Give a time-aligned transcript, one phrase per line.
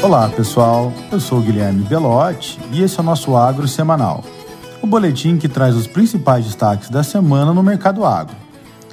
[0.00, 4.22] Olá pessoal, eu sou Guilherme Belotti e esse é o nosso Agro Semanal,
[4.80, 8.36] o boletim que traz os principais destaques da semana no mercado agro.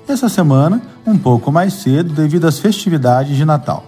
[0.08, 3.86] Essa semana, um pouco mais cedo devido às festividades de Natal.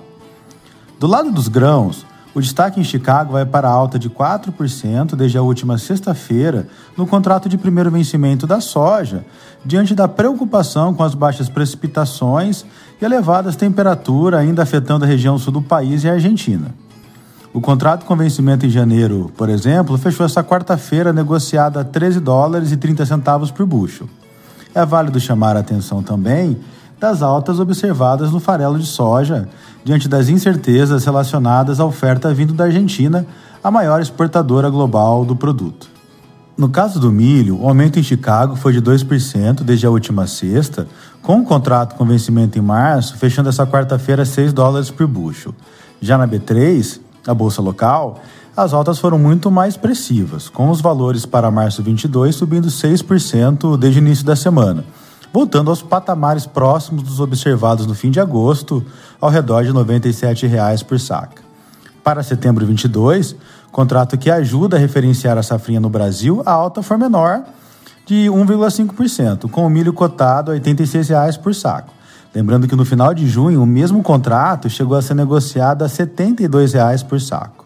[0.99, 5.39] Do lado dos grãos, o destaque em Chicago vai para a alta de 4% desde
[5.39, 9.25] a última sexta-feira no contrato de primeiro vencimento da soja,
[9.65, 12.63] diante da preocupação com as baixas precipitações
[13.01, 16.75] e elevadas temperaturas ainda afetando a região sul do país e a Argentina.
[17.57, 22.71] O contrato com vencimento em janeiro, por exemplo, fechou essa quarta-feira negociado a 13 dólares
[22.71, 24.07] e 30 centavos por bushel.
[24.75, 26.55] É válido chamar a atenção também
[26.99, 29.49] das altas observadas no farelo de soja,
[29.83, 33.25] diante das incertezas relacionadas à oferta vindo da Argentina,
[33.63, 35.89] a maior exportadora global do produto.
[36.55, 40.87] No caso do milho, o aumento em Chicago foi de 2% desde a última sexta,
[41.23, 45.07] com o um contrato com vencimento em março fechando essa quarta-feira a 6 dólares por
[45.07, 45.55] bushel.
[45.99, 48.19] Já na B3, a bolsa local,
[48.55, 53.99] as altas foram muito mais expressivas, com os valores para março 22 subindo 6% desde
[53.99, 54.83] o início da semana,
[55.31, 58.83] voltando aos patamares próximos dos observados no fim de agosto,
[59.21, 61.43] ao redor de 97 reais por saca.
[62.03, 63.35] Para setembro 22,
[63.71, 67.43] contrato que ajuda a referenciar a safrinha no Brasil, a alta foi menor
[68.07, 71.93] de 1,5%, com o milho cotado a 86 reais por saco.
[72.33, 75.93] Lembrando que no final de junho, o mesmo contrato chegou a ser negociado a R$
[75.93, 77.65] 72,00 por saco.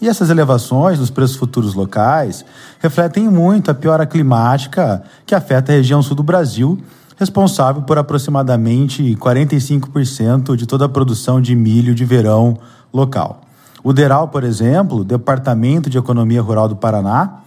[0.00, 2.44] E essas elevações dos preços futuros locais
[2.80, 6.78] refletem muito a piora climática que afeta a região sul do Brasil,
[7.16, 12.58] responsável por aproximadamente 45% de toda a produção de milho de verão
[12.92, 13.40] local.
[13.82, 17.40] O DERAL, por exemplo, Departamento de Economia Rural do Paraná,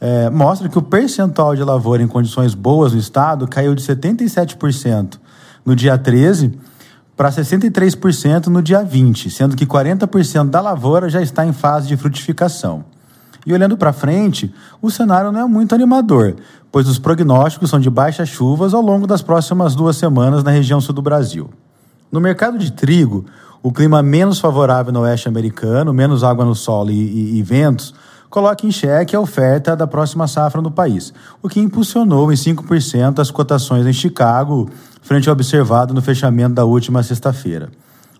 [0.00, 5.18] é, mostra que o percentual de lavoura em condições boas no estado caiu de 77%
[5.68, 6.58] no dia 13
[7.14, 11.96] para 63% no dia 20, sendo que 40% da lavoura já está em fase de
[11.96, 12.86] frutificação.
[13.44, 16.36] E olhando para frente, o cenário não é muito animador,
[16.72, 20.80] pois os prognósticos são de baixas chuvas ao longo das próximas duas semanas na região
[20.80, 21.50] sul do Brasil.
[22.10, 23.26] No mercado de trigo,
[23.62, 27.92] o clima menos favorável no oeste americano, menos água no solo e, e, e ventos,
[28.30, 31.12] coloca em xeque a oferta da próxima safra no país,
[31.42, 34.68] o que impulsionou em 5% as cotações em Chicago,
[35.02, 37.70] frente ao observado no fechamento da última sexta-feira.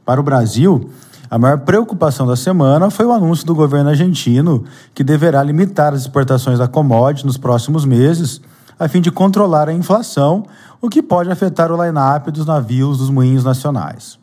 [0.05, 0.91] Para o Brasil,
[1.31, 4.65] a maior preocupação da semana foi o anúncio do governo argentino
[4.95, 8.41] que deverá limitar as exportações da commodity nos próximos meses,
[8.79, 10.47] a fim de controlar a inflação,
[10.81, 14.19] o que pode afetar o line-up dos navios dos moinhos nacionais.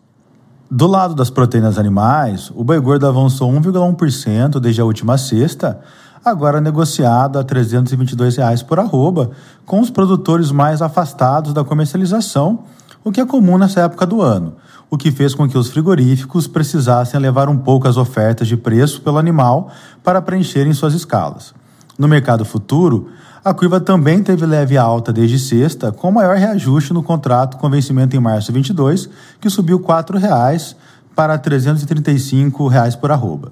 [0.70, 5.80] Do lado das proteínas animais, o boi gordo avançou 1,1% desde a última sexta,
[6.24, 9.30] agora negociado a 322 reais por arroba,
[9.64, 12.64] com os produtores mais afastados da comercialização,
[13.03, 14.56] o que é comum nessa época do ano,
[14.90, 19.02] o que fez com que os frigoríficos precisassem levar um pouco as ofertas de preço
[19.02, 19.70] pelo animal
[20.03, 21.53] para preencherem suas escalas.
[21.96, 23.09] No mercado futuro,
[23.45, 28.16] a curva também teve leve alta desde sexta, com maior reajuste no contrato com vencimento
[28.16, 29.07] em março 22,
[29.39, 30.75] que subiu R$ 4,00
[31.16, 33.51] para 335 reais por arroba.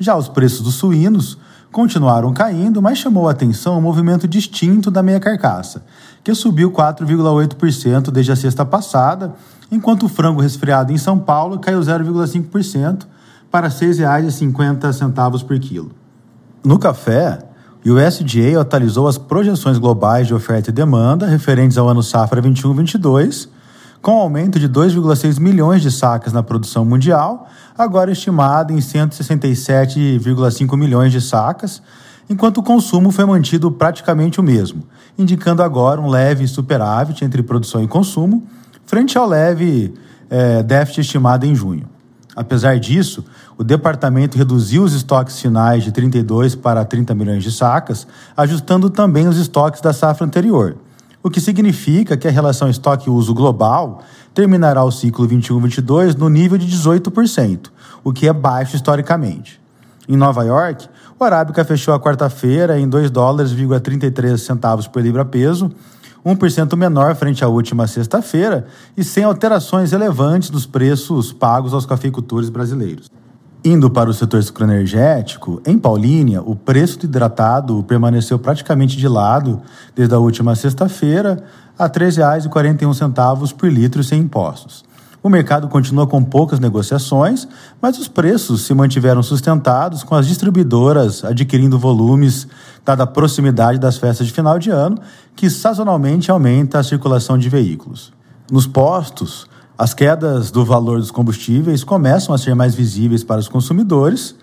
[0.00, 1.36] Já os preços dos suínos
[1.70, 5.84] continuaram caindo, mas chamou a atenção o movimento distinto da meia carcaça,
[6.24, 9.34] que subiu 4,8% desde a sexta passada,
[9.70, 13.06] enquanto o frango resfriado em São Paulo caiu 0,5%
[13.50, 15.90] para R$ 6,50 por quilo.
[16.64, 17.45] No café,
[17.90, 23.48] o USDA atualizou as projeções globais de oferta e demanda referentes ao ano safra 21-22,
[24.02, 31.12] com aumento de 2,6 milhões de sacas na produção mundial, agora estimada em 167,5 milhões
[31.12, 31.82] de sacas,
[32.28, 34.82] enquanto o consumo foi mantido praticamente o mesmo,
[35.16, 38.44] indicando agora um leve superávit entre produção e consumo,
[38.84, 39.94] frente ao leve
[40.28, 41.95] é, déficit estimado em junho.
[42.36, 43.24] Apesar disso,
[43.56, 49.26] o departamento reduziu os estoques finais de 32 para 30 milhões de sacas, ajustando também
[49.26, 50.76] os estoques da safra anterior,
[51.22, 54.02] o que significa que a relação estoque-uso global
[54.34, 57.70] terminará o ciclo 21-22 no nível de 18%,
[58.04, 59.58] o que é baixo historicamente.
[60.06, 60.86] Em Nova York,
[61.18, 63.50] o Arábica fechou a quarta-feira em 2 dólares,
[63.82, 65.72] 33 centavos por libra-peso,
[66.26, 72.50] 1% menor frente à última sexta-feira e sem alterações relevantes nos preços pagos aos cafeicultores
[72.50, 73.08] brasileiros.
[73.64, 79.62] Indo para o setor sucroenergético, em Paulínia, o preço do hidratado permaneceu praticamente de lado
[79.94, 81.44] desde a última sexta-feira
[81.78, 84.84] a R$ 3,41 por litro sem impostos.
[85.26, 87.48] O mercado continua com poucas negociações,
[87.82, 92.46] mas os preços se mantiveram sustentados, com as distribuidoras adquirindo volumes,
[92.84, 95.00] dada a proximidade das festas de final de ano,
[95.34, 98.12] que sazonalmente aumenta a circulação de veículos.
[98.48, 103.48] Nos postos, As quedas do valor dos combustíveis começam a ser mais visíveis para os
[103.48, 104.34] consumidores.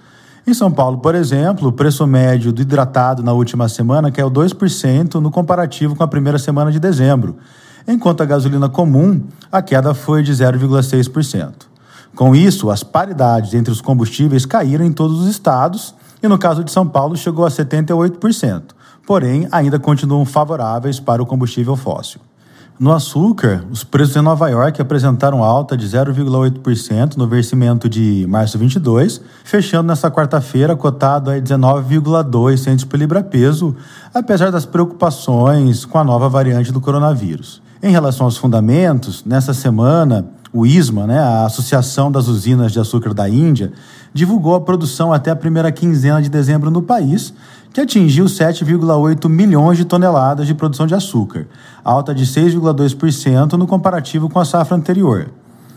[0.46, 5.16] Em São Paulo, por exemplo, o preço médio do hidratado na última semana caiu 2%
[5.16, 7.38] no comparativo com a primeira semana de dezembro,
[7.88, 9.22] enquanto a gasolina comum,
[9.52, 11.54] a queda foi de 0,6%.
[12.16, 16.64] Com isso, as paridades entre os combustíveis caíram em todos os estados e, no caso
[16.64, 18.62] de São Paulo, chegou a 78%,
[19.06, 22.22] porém ainda continuam favoráveis para o combustível fóssil.
[22.80, 28.58] No açúcar, os preços em Nova York apresentaram alta de 0,8% no vencimento de março
[28.58, 33.76] 22, fechando nesta quarta-feira cotado a 19,2 centos por libra-peso,
[34.12, 37.62] apesar das preocupações com a nova variante do coronavírus.
[37.86, 43.14] Em relação aos fundamentos, nessa semana, o ISMA, né, a Associação das Usinas de Açúcar
[43.14, 43.74] da Índia,
[44.14, 47.34] divulgou a produção até a primeira quinzena de dezembro no país,
[47.74, 51.46] que atingiu 7,8 milhões de toneladas de produção de açúcar,
[51.84, 55.30] alta de 6,2% no comparativo com a safra anterior.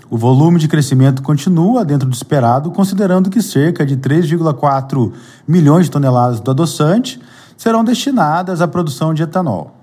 [0.08, 5.12] O volume de crescimento continua dentro do esperado, considerando que cerca de 3,4
[5.48, 7.20] milhões de toneladas do adoçante
[7.56, 9.74] serão destinadas à produção de etanol.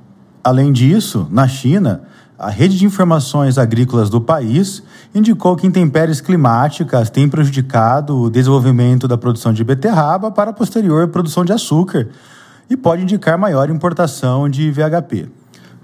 [0.41, 2.03] Além disso, na China,
[2.43, 4.83] a rede de informações agrícolas do país
[5.15, 11.07] indicou que intempéries climáticas têm prejudicado o desenvolvimento da produção de beterraba para a posterior
[11.07, 12.09] produção de açúcar
[12.69, 15.29] e pode indicar maior importação de VHP.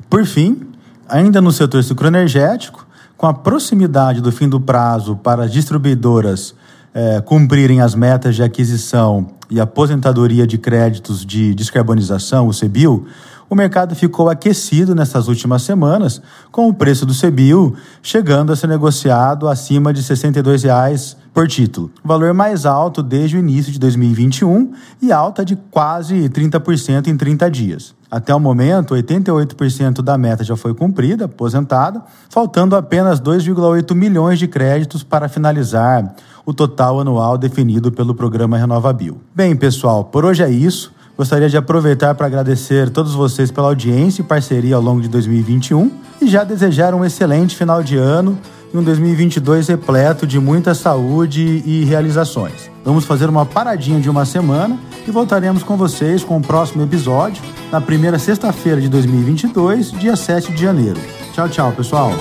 [0.10, 0.68] Por fim,
[1.08, 2.86] ainda no setor sucroenergético,
[3.16, 6.54] com a proximidade do fim do prazo para as distribuidoras
[6.94, 13.08] é, cumprirem as metas de aquisição e aposentadoria de créditos de descarbonização, o CBIL,
[13.50, 18.68] o mercado ficou aquecido nessas últimas semanas, com o preço do CBIL chegando a ser
[18.68, 24.72] negociado acima de 62 reais por título, valor mais alto desde o início de 2021
[25.02, 27.96] e alta de quase 30% em 30 dias.
[28.12, 34.48] Até o momento, 88% da meta já foi cumprida, aposentada, faltando apenas 2,8 milhões de
[34.48, 39.22] créditos para finalizar o total anual definido pelo programa RenovaBio.
[39.36, 40.92] Bem, pessoal, por hoje é isso.
[41.20, 45.92] Gostaria de aproveitar para agradecer todos vocês pela audiência e parceria ao longo de 2021
[46.22, 48.40] e já desejar um excelente final de ano
[48.74, 52.72] e um 2022 repleto de muita saúde e realizações.
[52.86, 57.44] Vamos fazer uma paradinha de uma semana e voltaremos com vocês com o próximo episódio
[57.70, 61.02] na primeira sexta-feira de 2022, dia 7 de janeiro.
[61.34, 62.14] Tchau, tchau, pessoal.